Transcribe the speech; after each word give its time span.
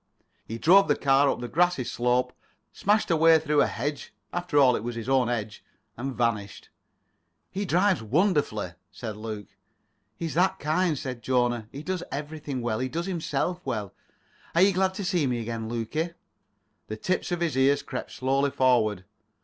He 0.47 0.57
drove 0.57 0.87
the 0.87 0.95
car 0.95 1.29
up 1.29 1.41
the 1.41 1.47
grassy 1.47 1.83
slope, 1.83 2.33
smashed 2.73 3.11
a 3.11 3.15
way 3.15 3.37
through 3.37 3.57
the 3.59 3.67
hedge—after 3.67 4.57
all, 4.57 4.75
it 4.75 4.83
was 4.83 4.95
his 4.95 5.07
own 5.07 5.27
hedge—and 5.27 6.15
vanished. 6.15 6.69
"He 7.51 7.65
drives 7.65 8.01
wonderfully," 8.01 8.71
said 8.91 9.15
Luke. 9.15 9.49
"He's 10.15 10.33
that 10.33 10.57
kind," 10.57 10.97
said 10.97 11.21
Jona. 11.21 11.69
"He 11.71 11.83
does 11.83 12.01
everything 12.11 12.61
well. 12.63 12.79
He 12.79 12.89
does 12.89 13.05
himself 13.05 13.61
well. 13.63 13.93
Are 14.55 14.63
you 14.63 14.73
glad 14.73 14.95
to 14.95 15.05
see 15.05 15.27
me 15.27 15.39
again, 15.39 15.69
Lukie?" 15.69 16.15
The 16.87 16.97
tips 16.97 17.31
of 17.31 17.41
his 17.41 17.55
ears 17.55 17.83
crept 17.83 18.11
slowly 18.11 18.49
forward. 18.49 19.03